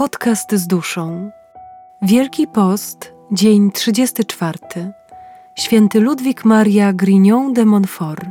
Podcast 0.00 0.52
z 0.52 0.66
duszą. 0.66 1.30
Wielki 2.02 2.46
Post, 2.46 3.12
dzień 3.32 3.72
34. 3.72 4.58
Święty 5.58 6.00
Ludwik 6.00 6.44
Maria 6.44 6.92
Grignon 6.92 7.52
de 7.52 7.64
Montfort. 7.64 8.24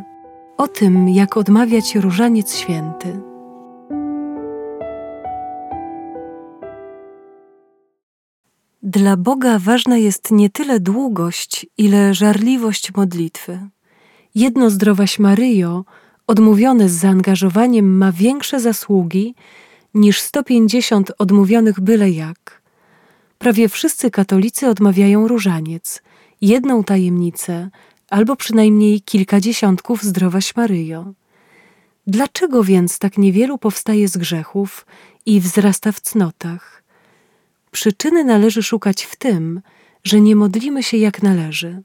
O 0.57 0.67
tym, 0.67 1.09
jak 1.09 1.37
odmawiać 1.37 1.95
różaniec 1.95 2.55
święty. 2.55 3.19
Dla 8.83 9.17
Boga 9.17 9.59
ważna 9.59 9.97
jest 9.97 10.31
nie 10.31 10.49
tyle 10.49 10.79
długość, 10.79 11.65
ile 11.77 12.13
żarliwość 12.13 12.93
modlitwy. 12.95 13.59
Jedno 14.35 14.69
zdrowaś 14.69 15.19
Maryjo, 15.19 15.85
odmówione 16.27 16.89
z 16.89 16.93
zaangażowaniem, 16.93 17.97
ma 17.97 18.11
większe 18.11 18.59
zasługi 18.59 19.35
niż 19.93 20.21
150 20.21 21.11
odmówionych 21.17 21.79
byle 21.79 22.11
jak. 22.11 22.61
Prawie 23.37 23.69
wszyscy 23.69 24.11
katolicy 24.11 24.67
odmawiają 24.67 25.27
różaniec, 25.27 26.01
jedną 26.41 26.83
tajemnicę 26.83 27.69
albo 28.09 28.35
przynajmniej 28.35 29.01
kilka 29.01 29.39
dziesiątków 29.39 30.03
zdrowaś 30.03 30.55
Maryjo. 30.55 31.13
Dlaczego 32.07 32.63
więc 32.63 32.99
tak 32.99 33.17
niewielu 33.17 33.57
powstaje 33.57 34.07
z 34.07 34.17
grzechów 34.17 34.85
i 35.25 35.39
wzrasta 35.41 35.91
w 35.91 35.99
cnotach? 36.01 36.83
Przyczyny 37.71 38.23
należy 38.23 38.63
szukać 38.63 39.03
w 39.03 39.15
tym, 39.15 39.61
że 40.03 40.21
nie 40.21 40.35
modlimy 40.35 40.83
się 40.83 40.97
jak 40.97 41.23
należy. 41.23 41.83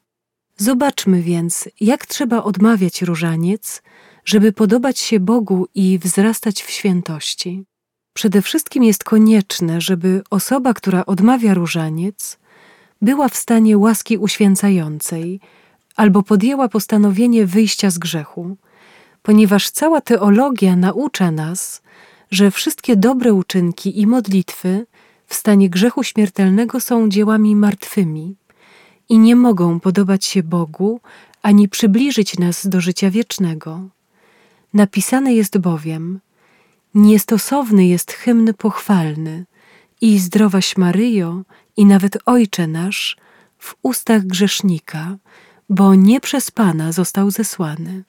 Zobaczmy 0.57 1.23
więc, 1.23 1.69
jak 1.81 2.07
trzeba 2.07 2.43
odmawiać 2.43 3.03
różaniec, 3.03 3.83
żeby 4.25 4.53
podobać 4.53 4.99
się 4.99 5.21
Bogu 5.21 5.67
i 5.75 5.99
wzrastać 5.99 6.63
w 6.63 6.71
świętości. 6.71 7.65
Przede 8.15 8.43
wszystkim 8.43 8.85
jest 8.85 9.05
konieczne, 9.05 9.81
żeby 9.81 10.23
osoba, 10.31 10.75
która 10.75 11.07
odmawia 11.07 11.55
różaniec, 11.55 12.39
była 13.03 13.29
w 13.29 13.37
stanie 13.37 13.79
łaski 13.79 14.19
uświęcającej 14.19 15.41
albo 15.97 16.23
podjęła 16.23 16.69
postanowienie 16.69 17.47
wyjścia 17.47 17.91
z 17.91 17.99
grzechu, 17.99 18.57
ponieważ 19.23 19.71
cała 19.71 20.01
teologia 20.01 20.77
naucza 20.77 21.31
nas, 21.31 21.83
że 22.31 22.51
wszystkie 22.51 22.97
dobre 22.97 23.35
uczynki 23.35 24.01
i 24.01 24.07
modlitwy 24.07 24.87
w 25.27 25.35
stanie 25.35 25.71
grzechu 25.71 26.05
śmiertelnego 26.05 26.81
są 26.81 27.09
dziełami 27.09 27.57
martwymi 27.57 28.37
i 29.09 29.19
nie 29.19 29.37
mogą 29.37 29.81
podobać 29.81 30.25
się 30.25 30.43
Bogu 30.43 31.01
ani 31.43 31.69
przybliżyć 31.69 32.39
nas 32.39 32.67
do 32.69 32.81
życia 32.81 33.11
wiecznego. 33.11 33.81
Napisane 34.75 35.35
jest 35.35 35.59
bowiem: 35.59 36.21
Niestosowny 36.95 37.87
jest 37.87 38.13
hymn 38.13 38.55
pochwalny 38.55 39.45
i 40.01 40.19
zdrowaś 40.19 40.77
Maryjo, 40.77 41.43
i 41.77 41.87
nawet 41.87 42.19
Ojcze 42.27 42.67
nasz 42.67 43.17
w 43.59 43.75
ustach 43.83 44.27
grzesznika, 44.27 45.17
bo 45.69 45.95
nie 45.95 46.21
przez 46.21 46.51
Pana 46.51 46.93
został 46.93 47.31
zesłany. 47.31 48.05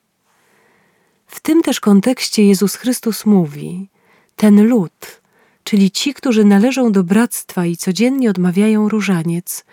W 1.28 1.40
tym 1.40 1.62
też 1.62 1.80
kontekście 1.80 2.46
Jezus 2.46 2.76
Chrystus 2.76 3.26
mówi: 3.26 3.90
Ten 4.36 4.68
lud, 4.68 5.22
czyli 5.64 5.92
ci, 5.92 6.14
którzy 6.14 6.46
należą 6.46 6.92
do 6.92 7.04
bractwa 7.04 7.66
i 7.66 7.78
codziennie 7.78 8.30
odmawiają 8.30 8.90
różaniec, 8.90 9.66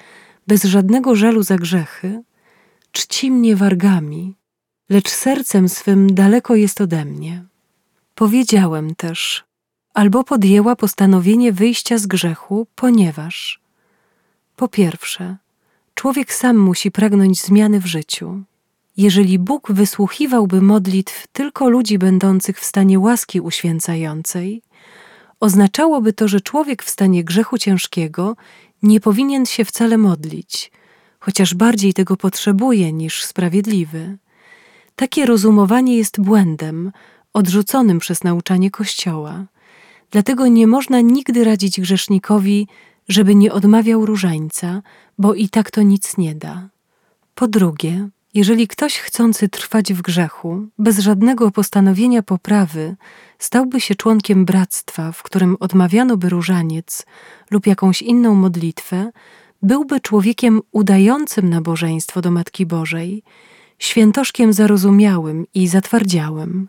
bez 0.47 0.65
żadnego 0.65 1.15
żalu 1.15 1.43
za 1.43 1.57
grzechy, 1.57 2.23
czci 2.93 3.31
mnie 3.31 3.57
wargami, 3.57 4.37
lecz 4.89 5.11
sercem 5.11 5.69
swym 5.69 6.15
daleko 6.15 6.55
jest 6.55 6.81
ode 6.81 7.05
mnie. 7.05 7.52
Powiedziałem 8.15 8.95
też, 8.95 9.45
albo 9.95 10.25
podjęła 10.25 10.77
postanowienie 10.77 11.53
wyjścia 11.53 11.99
z 11.99 12.07
grzechu, 12.07 12.67
ponieważ 12.75 13.61
po 14.57 14.69
pierwsze, 14.69 15.37
człowiek 15.95 16.35
sam 16.35 16.57
musi 16.57 16.91
pragnąć 16.91 17.41
zmiany 17.41 17.81
w 17.81 17.87
życiu. 17.87 18.43
Jeżeli 18.97 19.39
Bóg 19.39 19.73
wysłuchiwałby 19.73 20.63
modlitw 20.63 21.27
tylko 21.27 21.69
ludzi 21.69 21.99
będących 21.99 22.61
w 22.61 22.65
stanie 22.65 22.99
łaski 22.99 23.41
uświęcającej, 23.41 24.63
oznaczałoby 25.41 26.13
to, 26.13 26.29
że 26.29 26.41
człowiek 26.41 26.83
w 26.83 26.91
stanie 26.91 27.25
grzechu 27.25 27.59
ciężkiego 27.59 28.37
nie 28.83 29.01
powinien 29.01 29.47
się 29.47 29.65
wcale 29.65 29.99
modlić, 29.99 30.73
chociaż 31.21 31.55
bardziej 31.55 31.95
tego 31.95 32.17
potrzebuje 32.17 32.93
niż 32.93 33.25
sprawiedliwy. 33.25 34.19
Takie 34.97 35.27
rozumowanie 35.27 35.97
jest 35.97 36.21
błędem, 36.21 36.93
odrzuconym 37.35 37.99
przez 37.99 38.25
nauczanie 38.25 38.71
Kościoła. 38.71 39.45
Dlatego 40.11 40.47
nie 40.47 40.67
można 40.67 41.01
nigdy 41.01 41.45
radzić 41.45 41.81
grzesznikowi, 41.81 42.69
żeby 43.09 43.35
nie 43.35 43.53
odmawiał 43.53 44.07
różańca, 44.07 44.83
bo 45.19 45.35
i 45.35 45.49
tak 45.49 45.71
to 45.71 45.83
nic 45.83 46.17
nie 46.17 46.35
da. 46.35 46.69
Po 47.35 47.49
drugie, 47.49 48.09
jeżeli 48.35 48.69
ktoś 48.69 48.99
chcący 48.99 49.49
trwać 49.49 49.93
w 49.93 50.03
grzechu, 50.03 50.67
bez 50.79 50.99
żadnego 50.99 51.51
postanowienia 51.51 52.23
poprawy, 52.23 52.97
stałby 53.39 53.81
się 53.81 53.95
członkiem 53.95 54.45
bractwa, 54.45 55.13
w 55.13 55.23
którym 55.23 55.57
odmawiano 55.61 56.17
by 56.17 56.29
różaniec 56.29 57.07
lub 57.51 57.67
jakąś 57.67 58.03
inną 58.03 58.35
modlitwę, 58.35 59.11
byłby 59.63 60.01
człowiekiem 60.01 60.61
udającym 60.73 61.51
nabożeństwo 61.51 62.21
do 62.21 62.31
Matki 62.31 62.67
Bożej, 62.67 63.23
świętoszkiem 63.79 64.53
zarozumiałym 64.53 65.47
i 65.55 65.69
zatwardziałym. 65.69 66.69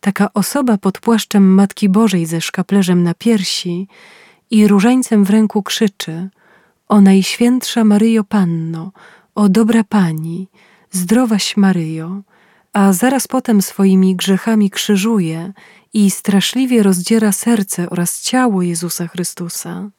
Taka 0.00 0.32
osoba 0.34 0.78
pod 0.78 1.00
płaszczem 1.00 1.54
Matki 1.54 1.88
Bożej 1.88 2.26
ze 2.26 2.40
szkaplerzem 2.40 3.02
na 3.02 3.14
piersi 3.14 3.88
i 4.50 4.68
różańcem 4.68 5.24
w 5.24 5.30
ręku 5.30 5.62
krzyczy: 5.62 6.28
O 6.88 7.00
Najświętsza 7.00 7.84
Maryjo 7.84 8.24
Panno, 8.24 8.92
o 9.34 9.48
dobra 9.48 9.84
Pani, 9.84 10.48
zdrowaś 10.90 11.56
Maryjo, 11.56 12.22
a 12.72 12.92
zaraz 12.92 13.28
potem 13.28 13.62
swoimi 13.62 14.16
grzechami 14.16 14.70
krzyżuje 14.70 15.52
i 15.92 16.10
straszliwie 16.10 16.82
rozdziera 16.82 17.32
serce 17.32 17.90
oraz 17.90 18.22
ciało 18.22 18.62
Jezusa 18.62 19.06
Chrystusa. 19.08 19.90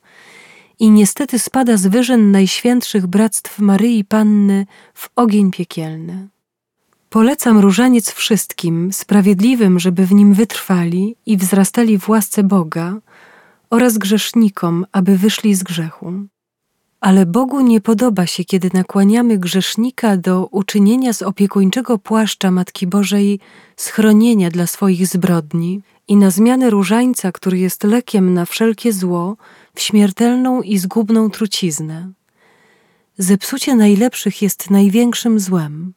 I 0.79 0.89
niestety 0.89 1.39
spada 1.39 1.77
z 1.77 1.88
wyżyn 1.88 2.31
najświętszych 2.31 3.07
bractw 3.07 3.59
Maryi 3.59 4.05
Panny 4.05 4.65
w 4.93 5.09
ogień 5.15 5.51
piekielny. 5.51 6.27
Polecam 7.09 7.59
różaniec 7.59 8.11
wszystkim, 8.11 8.93
sprawiedliwym, 8.93 9.79
żeby 9.79 10.05
w 10.05 10.11
nim 10.11 10.33
wytrwali 10.33 11.15
i 11.25 11.37
wzrastali 11.37 11.99
w 11.99 12.09
łasce 12.09 12.43
Boga, 12.43 12.97
oraz 13.69 13.97
grzesznikom, 13.97 14.85
aby 14.91 15.17
wyszli 15.17 15.55
z 15.55 15.63
grzechu. 15.63 16.13
Ale 16.99 17.25
Bogu 17.25 17.61
nie 17.61 17.81
podoba 17.81 18.25
się, 18.25 18.43
kiedy 18.43 18.69
nakłaniamy 18.73 19.37
grzesznika 19.37 20.17
do 20.17 20.45
uczynienia 20.45 21.13
z 21.13 21.21
opiekuńczego 21.21 21.97
płaszcza 21.97 22.51
Matki 22.51 22.87
Bożej 22.87 23.39
schronienia 23.75 24.49
dla 24.49 24.67
swoich 24.67 25.07
zbrodni 25.07 25.81
i 26.07 26.15
na 26.15 26.31
zmianę 26.31 26.69
różańca, 26.69 27.31
który 27.31 27.57
jest 27.57 27.83
lekiem 27.83 28.33
na 28.33 28.45
wszelkie 28.45 28.93
zło, 28.93 29.37
w 29.75 29.81
śmiertelną 29.81 30.61
i 30.61 30.77
zgubną 30.77 31.29
truciznę. 31.29 32.11
Zepsucie 33.17 33.75
najlepszych 33.75 34.41
jest 34.41 34.69
największym 34.69 35.39
złem. 35.39 35.93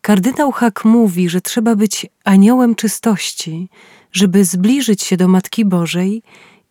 Kardynał 0.00 0.52
Hak 0.52 0.84
mówi, 0.84 1.28
że 1.28 1.40
trzeba 1.40 1.76
być 1.76 2.06
aniołem 2.24 2.74
czystości, 2.74 3.68
żeby 4.12 4.44
zbliżyć 4.44 5.02
się 5.02 5.16
do 5.16 5.28
Matki 5.28 5.64
Bożej 5.64 6.22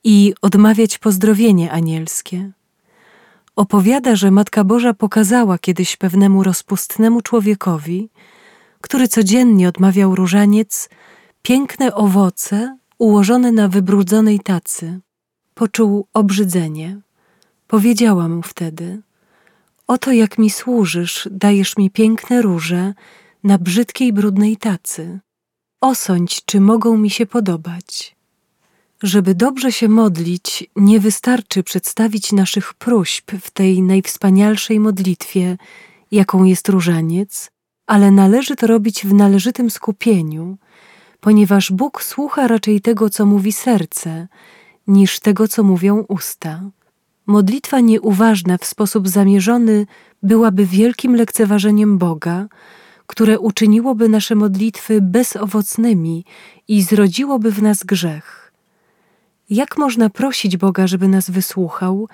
i 0.03 0.33
odmawiać 0.41 0.97
pozdrowienie 0.97 1.71
anielskie. 1.71 2.51
Opowiada, 3.55 4.15
że 4.15 4.31
Matka 4.31 4.63
Boża 4.63 4.93
pokazała 4.93 5.57
kiedyś 5.57 5.97
pewnemu 5.97 6.43
rozpustnemu 6.43 7.21
człowiekowi, 7.21 8.09
który 8.81 9.07
codziennie 9.07 9.69
odmawiał 9.69 10.15
różaniec, 10.15 10.89
piękne 11.41 11.95
owoce 11.95 12.77
ułożone 12.97 13.51
na 13.51 13.67
wybrudzonej 13.67 14.39
tacy. 14.39 14.99
Poczuł 15.53 16.07
obrzydzenie. 16.13 17.01
Powiedziała 17.67 18.27
mu 18.27 18.41
wtedy: 18.41 19.01
Oto 19.89 20.11
jak 20.11 20.37
mi 20.37 20.49
służysz, 20.49 21.29
dajesz 21.31 21.77
mi 21.77 21.89
piękne 21.89 22.41
róże 22.41 22.93
na 23.43 23.57
brzydkiej, 23.57 24.13
brudnej 24.13 24.57
tacy. 24.57 25.19
Osądź, 25.81 26.45
czy 26.45 26.61
mogą 26.61 26.97
mi 26.97 27.09
się 27.09 27.25
podobać. 27.25 28.15
Żeby 29.03 29.35
dobrze 29.35 29.71
się 29.71 29.87
modlić, 29.87 30.69
nie 30.75 30.99
wystarczy 30.99 31.63
przedstawić 31.63 32.31
naszych 32.31 32.73
próśb 32.73 33.31
w 33.41 33.51
tej 33.51 33.81
najwspanialszej 33.81 34.79
modlitwie, 34.79 35.57
jaką 36.11 36.43
jest 36.43 36.69
różaniec, 36.69 37.51
ale 37.87 38.11
należy 38.11 38.55
to 38.55 38.67
robić 38.67 39.05
w 39.05 39.13
należytym 39.13 39.69
skupieniu, 39.69 40.57
ponieważ 41.19 41.71
Bóg 41.71 42.03
słucha 42.03 42.47
raczej 42.47 42.81
tego, 42.81 43.09
co 43.09 43.25
mówi 43.25 43.53
serce, 43.53 44.27
niż 44.87 45.19
tego, 45.19 45.47
co 45.47 45.63
mówią 45.63 46.05
usta. 46.07 46.61
Modlitwa 47.29 47.79
nieuważna 47.79 48.57
w 48.57 48.65
sposób 48.65 49.07
zamierzony 49.07 49.85
byłaby 50.23 50.65
wielkim 50.65 51.15
lekceważeniem 51.15 51.97
Boga, 51.97 52.47
które 53.07 53.39
uczyniłoby 53.39 54.09
nasze 54.09 54.35
modlitwy 54.35 55.01
bezowocnymi 55.01 56.25
i 56.67 56.81
zrodziłoby 56.81 57.51
w 57.51 57.61
nas 57.61 57.83
grzech. 57.83 58.53
Jak 59.49 59.77
można 59.77 60.09
prosić 60.09 60.57
Boga, 60.57 60.87
żeby 60.87 61.07
nas 61.07 61.29
wysłuchał, 61.29 62.07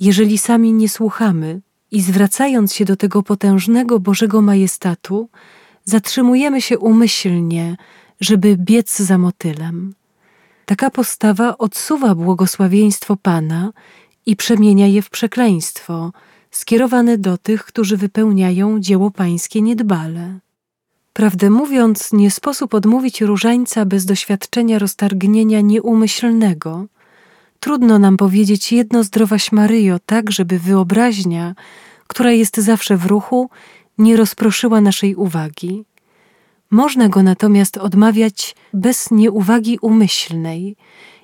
jeżeli 0.00 0.38
sami 0.38 0.72
nie 0.72 0.88
słuchamy 0.88 1.60
i 1.90 2.00
zwracając 2.00 2.74
się 2.74 2.84
do 2.84 2.96
tego 2.96 3.22
potężnego 3.22 4.00
Bożego 4.00 4.42
majestatu, 4.42 5.28
zatrzymujemy 5.84 6.62
się 6.62 6.78
umyślnie, 6.78 7.76
żeby 8.20 8.56
biec 8.56 8.98
za 8.98 9.18
motylem? 9.18 9.94
Taka 10.64 10.90
postawa 10.90 11.58
odsuwa 11.58 12.14
błogosławieństwo 12.14 13.16
Pana 13.16 13.72
i 14.28 14.36
przemienia 14.36 14.86
je 14.86 15.02
w 15.02 15.10
przekleństwo, 15.10 16.12
skierowane 16.50 17.18
do 17.18 17.38
tych, 17.38 17.64
którzy 17.64 17.96
wypełniają 17.96 18.80
dzieło 18.80 19.10
Pańskie 19.10 19.62
niedbale. 19.62 20.38
Prawdę 21.12 21.50
mówiąc, 21.50 22.12
nie 22.12 22.30
sposób 22.30 22.74
odmówić 22.74 23.20
różańca 23.20 23.84
bez 23.84 24.04
doświadczenia 24.04 24.78
roztargnienia 24.78 25.60
nieumyślnego. 25.60 26.86
Trudno 27.60 27.98
nam 27.98 28.16
powiedzieć 28.16 28.72
jedno 28.72 29.04
zdrowaś 29.04 29.52
Maryjo, 29.52 29.98
tak 30.06 30.30
żeby 30.30 30.58
wyobraźnia, 30.58 31.54
która 32.06 32.32
jest 32.32 32.56
zawsze 32.56 32.96
w 32.96 33.06
ruchu, 33.06 33.50
nie 33.98 34.16
rozproszyła 34.16 34.80
naszej 34.80 35.14
uwagi. 35.14 35.84
Można 36.70 37.08
go 37.08 37.22
natomiast 37.22 37.76
odmawiać 37.76 38.56
bez 38.74 39.10
nieuwagi 39.10 39.78
umyślnej 39.82 40.76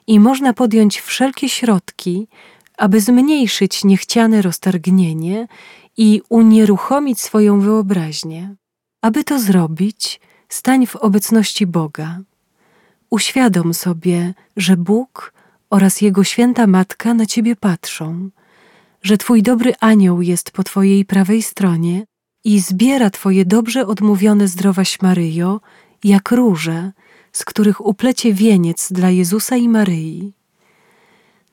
i 0.06 0.20
można 0.20 0.52
podjąć 0.52 1.00
wszelkie 1.00 1.48
środki, 1.48 2.28
aby 2.78 3.00
zmniejszyć 3.00 3.84
niechciane 3.84 4.42
roztargnienie 4.42 5.48
i 5.96 6.22
unieruchomić 6.28 7.20
swoją 7.20 7.60
wyobraźnię. 7.60 8.54
Aby 9.02 9.24
to 9.24 9.38
zrobić, 9.40 10.20
stań 10.48 10.86
w 10.86 10.96
obecności 10.96 11.66
Boga. 11.66 12.18
Uświadom 13.10 13.74
sobie, 13.74 14.34
że 14.56 14.76
Bóg 14.76 15.32
oraz 15.70 16.00
Jego 16.00 16.24
święta 16.24 16.66
Matka 16.66 17.14
na 17.14 17.26
Ciebie 17.26 17.56
patrzą, 17.56 18.30
że 19.02 19.18
Twój 19.18 19.42
dobry 19.42 19.72
anioł 19.80 20.22
jest 20.22 20.50
po 20.50 20.62
Twojej 20.62 21.04
prawej 21.04 21.42
stronie 21.42 22.06
i 22.44 22.60
zbiera 22.60 23.10
Twoje 23.10 23.44
dobrze 23.44 23.86
odmówione 23.86 24.48
zdrowaś 24.48 25.02
Maryjo, 25.02 25.60
jak 26.04 26.30
róże, 26.30 26.92
z 27.32 27.44
których 27.44 27.86
uplecie 27.86 28.34
wieniec 28.34 28.92
dla 28.92 29.10
Jezusa 29.10 29.56
i 29.56 29.68
Maryi. 29.68 30.32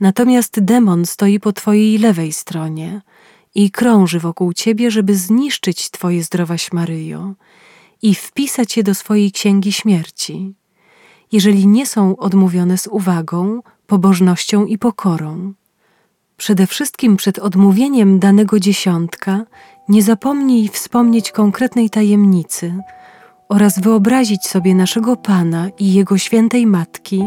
Natomiast 0.01 0.59
demon 0.59 1.05
stoi 1.05 1.39
po 1.39 1.53
Twojej 1.53 1.97
lewej 1.97 2.33
stronie 2.33 3.01
i 3.55 3.71
krąży 3.71 4.19
wokół 4.19 4.53
Ciebie, 4.53 4.91
żeby 4.91 5.15
zniszczyć 5.15 5.89
Twoje 5.89 6.23
zdrowaś 6.23 6.71
Maryjo 6.71 7.33
i 8.01 8.15
wpisać 8.15 8.77
je 8.77 8.83
do 8.83 8.95
swojej 8.95 9.31
księgi 9.31 9.71
śmierci, 9.71 10.53
jeżeli 11.31 11.67
nie 11.67 11.85
są 11.85 12.17
odmówione 12.17 12.77
z 12.77 12.87
uwagą, 12.87 13.61
pobożnością 13.87 14.65
i 14.65 14.77
pokorą. 14.77 15.53
Przede 16.37 16.67
wszystkim 16.67 17.17
przed 17.17 17.39
odmówieniem 17.39 18.19
danego 18.19 18.59
dziesiątka 18.59 19.45
nie 19.89 20.03
zapomnij 20.03 20.67
wspomnieć 20.67 21.31
konkretnej 21.31 21.89
tajemnicy 21.89 22.73
oraz 23.49 23.79
wyobrazić 23.79 24.47
sobie 24.47 24.75
naszego 24.75 25.15
Pana 25.15 25.69
i 25.79 25.93
Jego 25.93 26.17
świętej 26.17 26.67
Matki, 26.67 27.23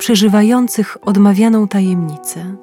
przeżywających 0.00 0.96
odmawianą 1.02 1.68
tajemnicę. 1.68 2.56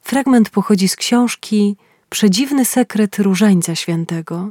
Fragment 0.00 0.50
pochodzi 0.50 0.88
z 0.88 0.96
książki 0.96 1.76
Przedziwny 2.08 2.64
sekret 2.64 3.18
Różańca 3.18 3.74
Świętego, 3.74 4.50